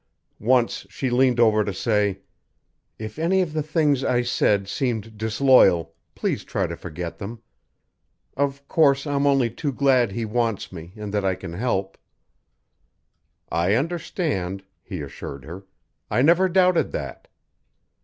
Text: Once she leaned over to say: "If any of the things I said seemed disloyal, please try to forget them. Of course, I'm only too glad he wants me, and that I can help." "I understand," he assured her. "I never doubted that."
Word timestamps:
Once 0.39 0.87
she 0.89 1.11
leaned 1.11 1.39
over 1.39 1.63
to 1.63 1.71
say: 1.71 2.21
"If 2.97 3.19
any 3.19 3.39
of 3.43 3.53
the 3.53 3.61
things 3.61 4.03
I 4.03 4.23
said 4.23 4.67
seemed 4.67 5.15
disloyal, 5.15 5.93
please 6.15 6.43
try 6.43 6.65
to 6.65 6.75
forget 6.75 7.19
them. 7.19 7.43
Of 8.35 8.67
course, 8.67 9.05
I'm 9.05 9.27
only 9.27 9.51
too 9.51 9.71
glad 9.71 10.11
he 10.11 10.25
wants 10.25 10.71
me, 10.71 10.91
and 10.95 11.13
that 11.13 11.23
I 11.23 11.35
can 11.35 11.53
help." 11.53 11.99
"I 13.51 13.75
understand," 13.75 14.63
he 14.81 15.01
assured 15.03 15.45
her. 15.45 15.67
"I 16.09 16.23
never 16.23 16.49
doubted 16.49 16.91
that." 16.93 17.27